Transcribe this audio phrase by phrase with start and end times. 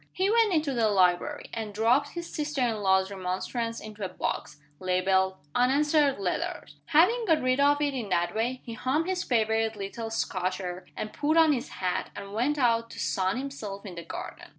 [0.11, 4.59] He went into the library, and dropped his sister in law's remonstrance into a box,
[4.79, 9.75] labeled "Unanswered Letters." Having got rid of it in that way, he hummed his favorite
[9.75, 13.93] little Scotch air and put on his hat, and went out to sun himself in
[13.93, 14.49] the garden.